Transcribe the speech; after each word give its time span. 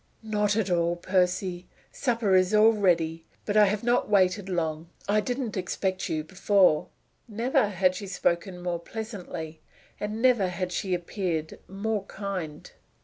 "Not 0.23 0.55
at 0.55 0.71
all, 0.71 0.95
Percy. 0.95 1.67
Supper 1.91 2.33
is 2.35 2.55
all 2.55 2.73
ready: 2.73 3.23
but 3.45 3.55
I 3.55 3.65
have 3.65 3.83
not 3.83 4.09
waited 4.09 4.49
long. 4.49 4.89
I 5.07 5.19
didn't 5.21 5.55
expect 5.55 6.09
you 6.09 6.23
before." 6.23 6.87
Never 7.27 7.67
had 7.67 7.93
she 7.93 8.07
spoken 8.07 8.63
more 8.63 8.79
pleasantly, 8.79 9.61
and 9.99 10.19
never 10.19 10.47
had 10.47 10.71
she 10.71 10.95
appeared 10.95 11.59
more 11.69 12.03
kind. 12.05 12.71